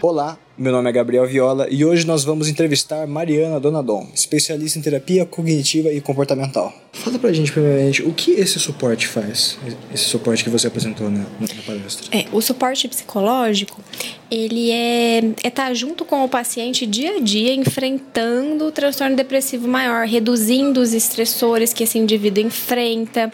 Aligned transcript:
Olá, 0.00 0.38
meu 0.56 0.70
nome 0.70 0.88
é 0.88 0.92
Gabriel 0.92 1.26
Viola 1.26 1.66
e 1.68 1.84
hoje 1.84 2.06
nós 2.06 2.22
vamos 2.22 2.48
entrevistar 2.48 3.04
Mariana 3.08 3.58
Donadon, 3.58 4.06
especialista 4.14 4.78
em 4.78 4.82
terapia 4.82 5.26
cognitiva 5.26 5.88
e 5.92 6.00
comportamental. 6.00 6.72
Fala 6.92 7.18
pra 7.18 7.32
gente, 7.32 7.50
primeiramente, 7.50 8.02
o 8.02 8.12
que 8.12 8.30
esse 8.30 8.60
suporte 8.60 9.08
faz? 9.08 9.58
Esse 9.92 10.04
suporte 10.04 10.44
que 10.44 10.50
você 10.50 10.68
apresentou 10.68 11.10
na, 11.10 11.18
na 11.40 11.62
palestra. 11.66 12.16
É, 12.16 12.26
o 12.30 12.40
suporte 12.40 12.86
psicológico, 12.86 13.82
ele 14.30 14.70
é 14.70 15.18
estar 15.18 15.42
é 15.42 15.50
tá 15.50 15.74
junto 15.74 16.04
com 16.04 16.24
o 16.24 16.28
paciente 16.28 16.86
dia 16.86 17.16
a 17.16 17.20
dia, 17.20 17.52
enfrentando 17.52 18.66
o 18.66 18.70
transtorno 18.70 19.16
depressivo 19.16 19.66
maior, 19.66 20.06
reduzindo 20.06 20.80
os 20.80 20.94
estressores 20.94 21.72
que 21.72 21.82
esse 21.82 21.98
indivíduo 21.98 22.44
enfrenta, 22.44 23.32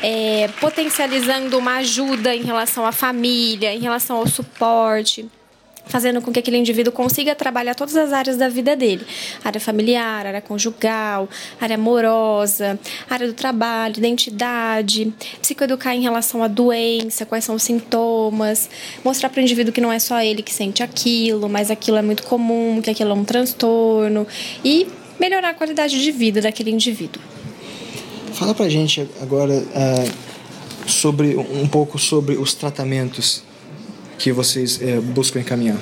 é, 0.00 0.46
potencializando 0.60 1.58
uma 1.58 1.78
ajuda 1.78 2.36
em 2.36 2.44
relação 2.44 2.86
à 2.86 2.92
família, 2.92 3.74
em 3.74 3.80
relação 3.80 4.18
ao 4.18 4.28
suporte 4.28 5.28
fazendo 5.86 6.20
com 6.20 6.32
que 6.32 6.38
aquele 6.38 6.56
indivíduo 6.56 6.92
consiga 6.92 7.34
trabalhar 7.34 7.74
todas 7.74 7.96
as 7.96 8.12
áreas 8.12 8.36
da 8.36 8.48
vida 8.48 8.74
dele: 8.74 9.04
área 9.44 9.60
familiar, 9.60 10.26
área 10.26 10.40
conjugal, 10.40 11.28
área 11.60 11.74
amorosa, 11.74 12.78
área 13.08 13.26
do 13.26 13.32
trabalho, 13.32 13.98
identidade, 13.98 15.12
psicoeducar 15.40 15.94
em 15.94 16.02
relação 16.02 16.42
à 16.42 16.48
doença, 16.48 17.24
quais 17.26 17.44
são 17.44 17.54
os 17.54 17.62
sintomas, 17.62 18.68
mostrar 19.04 19.28
para 19.28 19.40
o 19.40 19.42
indivíduo 19.42 19.72
que 19.72 19.80
não 19.80 19.92
é 19.92 19.98
só 19.98 20.20
ele 20.20 20.42
que 20.42 20.52
sente 20.52 20.82
aquilo, 20.82 21.48
mas 21.48 21.70
aquilo 21.70 21.96
é 21.96 22.02
muito 22.02 22.22
comum, 22.24 22.80
que 22.82 22.90
aquilo 22.90 23.10
é 23.10 23.14
um 23.14 23.24
transtorno 23.24 24.26
e 24.64 24.86
melhorar 25.18 25.50
a 25.50 25.54
qualidade 25.54 26.02
de 26.02 26.10
vida 26.10 26.40
daquele 26.40 26.70
indivíduo. 26.70 27.22
Fala 28.32 28.52
pra 28.52 28.68
gente 28.68 29.08
agora 29.22 29.54
uh, 29.54 30.90
sobre 30.90 31.36
um 31.36 31.68
pouco 31.68 31.98
sobre 31.98 32.36
os 32.36 32.52
tratamentos 32.52 33.44
que 34.18 34.32
vocês 34.32 34.80
é, 34.80 35.00
buscam 35.00 35.40
encaminhar? 35.40 35.78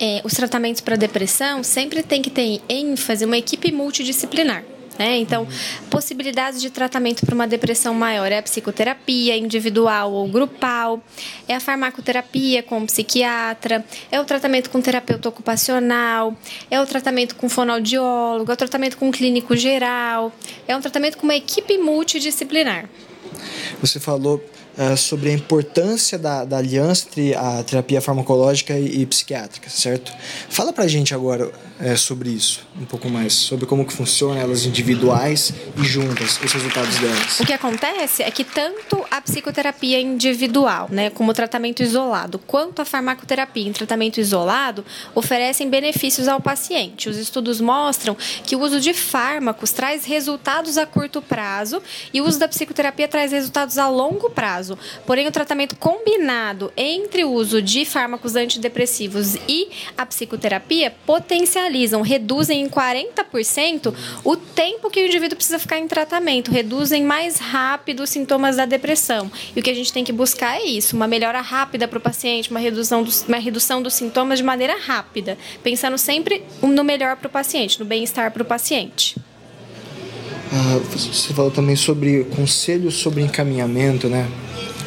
É, 0.00 0.20
os 0.24 0.34
tratamentos 0.34 0.80
para 0.80 0.96
depressão 0.96 1.62
sempre 1.62 2.02
tem 2.02 2.20
que 2.20 2.30
ter 2.30 2.60
ênfase 2.68 3.24
uma 3.24 3.38
equipe 3.38 3.70
multidisciplinar. 3.70 4.64
Né? 4.98 5.18
Então, 5.18 5.46
possibilidades 5.90 6.60
de 6.60 6.70
tratamento 6.70 7.26
para 7.26 7.34
uma 7.34 7.46
depressão 7.46 7.92
maior 7.94 8.30
é 8.30 8.38
a 8.38 8.42
psicoterapia 8.42 9.36
individual 9.36 10.12
ou 10.12 10.28
grupal, 10.28 11.02
é 11.48 11.54
a 11.54 11.60
farmacoterapia 11.60 12.62
com 12.62 12.86
psiquiatra, 12.86 13.84
é 14.10 14.20
o 14.20 14.24
tratamento 14.24 14.70
com 14.70 14.80
terapeuta 14.80 15.28
ocupacional, 15.28 16.36
é 16.70 16.80
o 16.80 16.86
tratamento 16.86 17.34
com 17.34 17.48
fonoaudiólogo, 17.48 18.50
é 18.50 18.54
o 18.54 18.56
tratamento 18.56 18.96
com 18.96 19.10
clínico 19.10 19.56
geral, 19.56 20.32
é 20.66 20.76
um 20.76 20.80
tratamento 20.80 21.18
com 21.18 21.24
uma 21.24 21.34
equipe 21.34 21.76
multidisciplinar. 21.76 22.88
Você 23.80 23.98
falou 23.98 24.44
uh, 24.78 24.96
sobre 24.96 25.30
a 25.30 25.32
importância 25.32 26.18
da, 26.18 26.44
da, 26.44 26.58
aliança 26.58 27.06
entre 27.08 27.34
a 27.34 27.62
terapia 27.62 28.00
farmacológica 28.00 28.78
e, 28.78 29.02
e 29.02 29.06
psiquiátrica, 29.06 29.68
certo? 29.70 30.12
Fala 30.48 30.72
pra 30.72 30.86
gente 30.86 31.14
agora 31.14 31.46
uh, 31.48 31.96
sobre 31.96 32.30
isso, 32.30 32.66
um 32.80 32.84
pouco 32.84 33.08
mais, 33.08 33.32
sobre 33.32 33.66
como 33.66 33.84
que 33.84 33.92
funciona 33.92 34.40
elas 34.40 34.64
individuais 34.66 35.52
e 35.76 35.84
juntas, 35.84 36.40
os 36.42 36.52
resultados 36.52 36.98
delas. 36.98 37.40
O 37.40 37.46
que 37.46 37.52
acontece 37.52 38.22
é 38.22 38.30
que 38.30 38.44
tanto 38.44 39.04
a 39.10 39.20
psicoterapia 39.20 40.00
individual, 40.00 40.88
né, 40.90 41.10
como 41.10 41.32
tratamento 41.32 41.82
isolado, 41.82 42.38
quanto 42.38 42.82
a 42.82 42.84
farmacoterapia 42.84 43.68
em 43.68 43.72
tratamento 43.72 44.18
isolado, 44.18 44.84
oferecem 45.14 45.68
benefícios 45.68 46.28
ao 46.28 46.40
paciente. 46.40 47.08
Os 47.08 47.16
estudos 47.16 47.60
mostram 47.60 48.16
que 48.44 48.56
o 48.56 48.60
uso 48.60 48.80
de 48.80 48.92
fármacos 48.92 49.72
traz 49.72 50.04
resultados 50.04 50.78
a 50.78 50.86
curto 50.86 51.20
prazo 51.22 51.82
e 52.12 52.20
o 52.20 52.26
uso 52.26 52.38
da 52.38 52.48
psicoterapia 52.48 53.08
traz 53.08 53.32
resultados 53.32 53.78
a 53.78 53.88
longo 53.88 54.30
prazo 54.30 54.63
caso. 54.64 54.78
Porém, 55.06 55.26
o 55.26 55.32
tratamento 55.32 55.76
combinado 55.76 56.72
entre 56.76 57.24
o 57.24 57.30
uso 57.30 57.60
de 57.60 57.84
fármacos 57.84 58.34
antidepressivos 58.34 59.36
e 59.48 59.68
a 59.96 60.06
psicoterapia 60.06 60.92
potencializam, 61.04 62.00
reduzem 62.00 62.62
em 62.62 62.68
40% 62.68 63.94
o 64.24 64.36
tempo 64.36 64.90
que 64.90 65.02
o 65.02 65.06
indivíduo 65.06 65.36
precisa 65.36 65.58
ficar 65.58 65.78
em 65.78 65.86
tratamento, 65.86 66.50
reduzem 66.50 67.04
mais 67.04 67.38
rápido 67.38 68.02
os 68.02 68.10
sintomas 68.10 68.56
da 68.56 68.64
depressão. 68.64 69.30
E 69.54 69.60
o 69.60 69.62
que 69.62 69.70
a 69.70 69.74
gente 69.74 69.92
tem 69.92 70.04
que 70.04 70.12
buscar 70.12 70.56
é 70.56 70.64
isso, 70.64 70.96
uma 70.96 71.06
melhora 71.06 71.40
rápida 71.40 71.86
para 71.86 71.98
o 71.98 72.02
paciente, 72.02 72.50
uma 72.50 72.60
redução, 72.60 73.02
dos, 73.02 73.22
uma 73.22 73.38
redução 73.38 73.82
dos 73.82 73.94
sintomas 73.94 74.38
de 74.38 74.44
maneira 74.44 74.76
rápida, 74.78 75.36
pensando 75.62 75.98
sempre 75.98 76.42
no 76.62 76.84
melhor 76.84 77.16
para 77.16 77.26
o 77.26 77.30
paciente, 77.30 77.78
no 77.78 77.84
bem-estar 77.84 78.30
para 78.30 78.42
o 78.42 78.46
paciente. 78.46 79.16
Ah, 80.56 80.80
você 80.90 81.34
falou 81.34 81.50
também 81.50 81.74
sobre 81.74 82.24
conselhos 82.36 82.94
sobre 82.94 83.22
encaminhamento, 83.22 84.08
né? 84.08 84.28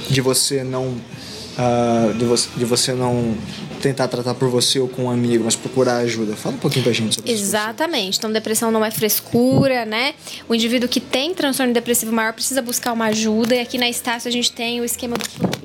de 0.09 0.22
você 0.22 0.63
não 0.63 0.85
uh, 0.88 2.13
de, 2.17 2.25
você, 2.25 2.50
de 2.55 2.66
você 2.66 2.94
não 2.94 3.35
tentar 3.81 4.07
tratar 4.07 4.33
por 4.33 4.50
você 4.50 4.79
ou 4.79 4.88
com 4.88 5.03
um 5.03 5.09
amigo, 5.09 5.44
mas 5.44 5.55
procurar 5.55 5.97
ajuda. 5.97 6.35
Fala 6.35 6.55
um 6.55 6.57
pouquinho 6.57 6.83
pra 6.83 6.94
gente 6.94 7.16
sobre 7.16 7.31
isso. 7.31 7.44
Exatamente. 7.44 8.17
Então, 8.17 8.31
depressão 8.31 8.72
não 8.72 8.83
é 8.83 8.89
frescura, 8.89 9.85
né? 9.85 10.16
O 10.50 10.55
indivíduo 10.55 10.89
que 10.89 11.00
tem 11.00 11.33
transtorno 11.33 11.73
depressivo 11.73 12.11
maior 12.11 12.34
precisa 12.34 12.61
buscar 12.61 12.94
uma 12.94 13.05
ajuda. 13.05 13.55
E 13.55 13.59
aqui 13.59 13.78
na 13.78 13.88
Estácio 13.88 14.28
a 14.28 14.31
gente 14.31 14.51
tem 14.51 14.81
o 14.81 14.85
esquema 14.85 15.16
do 15.16 15.56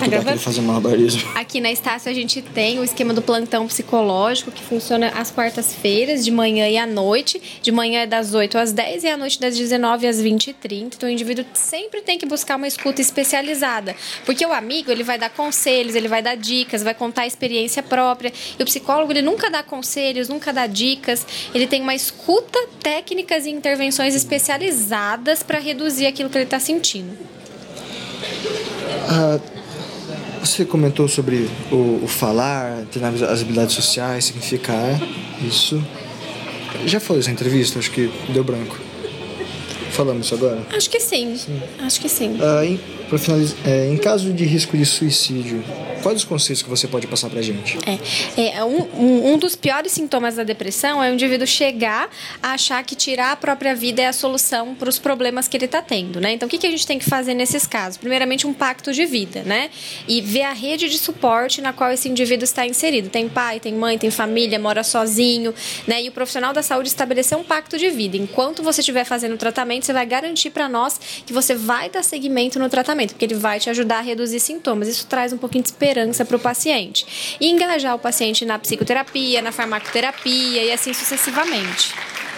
Tá 0.00 0.36
fazer 0.36 0.62
malabarismo. 0.62 1.22
Aqui 1.36 1.60
na 1.60 1.70
Estácio 1.70 2.10
a 2.10 2.14
gente 2.14 2.40
tem 2.40 2.78
o 2.78 2.84
esquema 2.84 3.12
do 3.12 3.20
plantão 3.20 3.66
psicológico 3.66 4.50
que 4.50 4.62
funciona 4.62 5.08
às 5.08 5.30
quartas-feiras, 5.30 6.24
de 6.24 6.30
manhã 6.30 6.68
e 6.68 6.78
à 6.78 6.86
noite. 6.86 7.40
De 7.60 7.70
manhã 7.70 8.02
é 8.02 8.06
das 8.06 8.32
8 8.32 8.56
às 8.56 8.72
10 8.72 9.04
e 9.04 9.08
à 9.08 9.16
noite 9.16 9.38
das 9.40 9.56
19 9.56 10.06
às 10.06 10.20
20 10.20 10.48
e 10.48 10.52
30. 10.54 10.96
Então 10.96 11.08
o 11.08 11.12
indivíduo 11.12 11.44
sempre 11.52 12.00
tem 12.00 12.18
que 12.18 12.24
buscar 12.24 12.56
uma 12.56 12.66
escuta 12.66 13.00
especializada. 13.00 13.94
Porque 14.24 14.44
o 14.46 14.52
amigo, 14.52 14.90
ele 14.90 15.02
vai 15.02 15.18
dar 15.18 15.30
conselhos, 15.30 15.94
ele 15.94 16.08
vai 16.08 16.22
dar 16.22 16.36
dicas, 16.36 16.82
vai 16.82 16.94
contar 16.94 17.22
a 17.22 17.26
experiência 17.26 17.82
própria. 17.82 18.32
E 18.58 18.62
o 18.62 18.66
psicólogo, 18.66 19.12
ele 19.12 19.22
nunca 19.22 19.50
dá 19.50 19.62
conselhos, 19.62 20.28
nunca 20.28 20.52
dá 20.52 20.66
dicas. 20.66 21.26
Ele 21.54 21.66
tem 21.66 21.82
uma 21.82 21.94
escuta, 21.94 22.58
técnicas 22.82 23.44
e 23.44 23.50
intervenções 23.50 24.14
especializadas 24.14 25.42
para 25.42 25.58
reduzir 25.58 26.06
aquilo 26.06 26.30
que 26.30 26.38
ele 26.38 26.44
está 26.44 26.58
sentindo. 26.58 27.16
Uh, 29.10 29.59
você 30.40 30.64
comentou 30.64 31.06
sobre 31.06 31.48
o, 31.70 32.00
o 32.02 32.06
falar, 32.08 32.84
treinar 32.90 33.12
as 33.14 33.42
habilidades 33.42 33.74
sociais, 33.74 34.24
significar 34.24 35.00
isso. 35.46 35.82
Já 36.86 36.98
foi 36.98 37.18
essa 37.18 37.30
entrevista? 37.30 37.78
Acho 37.78 37.90
que 37.90 38.10
deu 38.32 38.42
branco. 38.42 38.78
Falamos 40.00 40.24
isso 40.24 40.34
agora? 40.34 40.62
Acho 40.74 40.88
que 40.88 40.98
sim. 40.98 41.36
sim. 41.36 41.60
Acho 41.78 42.00
que 42.00 42.08
sim. 42.08 42.38
Uh, 42.40 42.64
em, 42.64 43.18
finalizar, 43.18 43.58
é, 43.66 43.86
em 43.86 43.98
caso 43.98 44.32
de 44.32 44.46
risco 44.46 44.74
de 44.74 44.86
suicídio, 44.86 45.62
quais 46.02 46.18
os 46.18 46.24
conceitos 46.24 46.62
que 46.62 46.68
você 46.68 46.88
pode 46.88 47.06
passar 47.06 47.28
pra 47.28 47.42
gente? 47.42 47.78
É, 48.36 48.56
é 48.56 48.64
um, 48.64 49.32
um 49.34 49.38
dos 49.38 49.54
piores 49.54 49.92
sintomas 49.92 50.36
da 50.36 50.42
depressão 50.42 51.02
é 51.02 51.10
o 51.10 51.14
indivíduo 51.14 51.46
chegar 51.46 52.08
a 52.42 52.52
achar 52.52 52.82
que 52.82 52.94
tirar 52.94 53.32
a 53.32 53.36
própria 53.36 53.74
vida 53.74 54.02
é 54.02 54.06
a 54.06 54.12
solução 54.12 54.74
para 54.74 54.88
os 54.88 54.98
problemas 54.98 55.48
que 55.48 55.56
ele 55.56 55.66
está 55.66 55.82
tendo, 55.82 56.20
né? 56.20 56.32
Então, 56.32 56.46
o 56.46 56.50
que, 56.50 56.58
que 56.58 56.66
a 56.66 56.70
gente 56.70 56.86
tem 56.86 56.98
que 56.98 57.04
fazer 57.04 57.34
nesses 57.34 57.66
casos? 57.66 57.96
Primeiramente, 57.96 58.46
um 58.46 58.52
pacto 58.52 58.92
de 58.92 59.04
vida, 59.04 59.42
né? 59.42 59.70
E 60.08 60.20
ver 60.20 60.42
a 60.42 60.52
rede 60.52 60.88
de 60.88 60.98
suporte 60.98 61.60
na 61.60 61.72
qual 61.72 61.92
esse 61.92 62.08
indivíduo 62.08 62.44
está 62.44 62.66
inserido. 62.66 63.08
Tem 63.08 63.28
pai, 63.28 63.60
tem 63.60 63.74
mãe, 63.74 63.98
tem 63.98 64.10
família, 64.10 64.58
mora 64.58 64.82
sozinho, 64.82 65.54
né? 65.86 66.02
E 66.02 66.08
o 66.08 66.12
profissional 66.12 66.52
da 66.52 66.62
saúde 66.62 66.88
estabelecer 66.88 67.36
um 67.36 67.44
pacto 67.44 67.78
de 67.78 67.90
vida. 67.90 68.16
Enquanto 68.16 68.62
você 68.62 68.80
estiver 68.80 69.04
fazendo 69.04 69.34
o 69.34 69.38
tratamento, 69.38 69.84
você 69.90 69.92
vai 69.92 70.06
garantir 70.06 70.50
para 70.50 70.68
nós 70.68 71.00
que 71.26 71.32
você 71.32 71.54
vai 71.54 71.90
dar 71.90 72.04
seguimento 72.04 72.58
no 72.58 72.68
tratamento, 72.68 73.10
porque 73.10 73.24
ele 73.24 73.34
vai 73.34 73.58
te 73.58 73.68
ajudar 73.70 73.98
a 73.98 74.00
reduzir 74.00 74.38
sintomas. 74.38 74.86
Isso 74.86 75.06
traz 75.06 75.32
um 75.32 75.36
pouquinho 75.36 75.64
de 75.64 75.70
esperança 75.70 76.24
para 76.24 76.36
o 76.36 76.40
paciente. 76.40 77.36
E 77.40 77.50
engajar 77.50 77.94
o 77.94 77.98
paciente 77.98 78.44
na 78.44 78.58
psicoterapia, 78.58 79.42
na 79.42 79.50
farmacoterapia 79.50 80.62
e 80.62 80.72
assim 80.72 80.92
sucessivamente. 80.92 81.92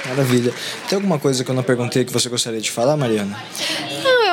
Maravilha. 0.08 0.52
Tem 0.88 0.96
alguma 0.96 1.18
coisa 1.18 1.44
que 1.44 1.50
eu 1.50 1.54
não 1.54 1.62
perguntei 1.62 2.04
que 2.04 2.12
você 2.12 2.28
gostaria 2.28 2.60
de 2.60 2.70
falar, 2.70 2.96
Mariana? 2.96 3.38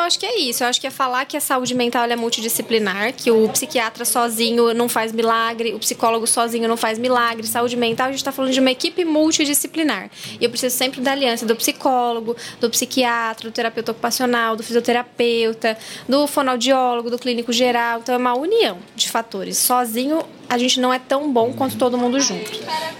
Acho 0.09 0.17
que 0.17 0.25
é 0.25 0.39
isso. 0.39 0.63
Eu 0.63 0.67
acho 0.67 0.81
que 0.81 0.87
é 0.87 0.89
falar 0.89 1.23
que 1.25 1.37
a 1.37 1.39
saúde 1.39 1.75
mental 1.75 2.03
é 2.05 2.15
multidisciplinar, 2.15 3.13
que 3.13 3.29
o 3.29 3.47
psiquiatra 3.49 4.03
sozinho 4.03 4.73
não 4.73 4.89
faz 4.89 5.11
milagre, 5.11 5.75
o 5.75 5.77
psicólogo 5.77 6.25
sozinho 6.25 6.67
não 6.67 6.75
faz 6.75 6.97
milagre. 6.97 7.45
Saúde 7.45 7.77
mental, 7.77 8.07
a 8.07 8.09
gente 8.09 8.17
está 8.17 8.31
falando 8.31 8.51
de 8.51 8.59
uma 8.59 8.71
equipe 8.71 9.05
multidisciplinar. 9.05 10.09
E 10.41 10.43
eu 10.43 10.49
preciso 10.49 10.75
sempre 10.75 10.99
da 10.99 11.11
aliança 11.11 11.45
do 11.45 11.55
psicólogo, 11.55 12.35
do 12.59 12.71
psiquiatra, 12.71 13.51
do 13.51 13.53
terapeuta 13.53 13.91
ocupacional, 13.91 14.55
do 14.55 14.63
fisioterapeuta, 14.63 15.77
do 16.07 16.25
fonoaudiólogo, 16.25 17.11
do 17.11 17.19
clínico 17.19 17.53
geral. 17.53 17.99
Então 17.99 18.15
é 18.15 18.17
uma 18.17 18.35
união 18.35 18.79
de 18.95 19.07
fatores. 19.11 19.59
Sozinho 19.59 20.23
a 20.49 20.57
gente 20.57 20.79
não 20.79 20.91
é 20.91 20.97
tão 20.97 21.31
bom 21.31 21.53
quanto 21.53 21.77
todo 21.77 21.99
mundo 21.99 22.19
junto. 22.19 22.49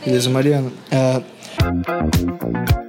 Beleza, 0.05 0.29
Mariana. 0.29 0.71
Uh 0.91 2.88